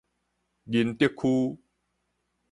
[0.65, 1.59] 仁德區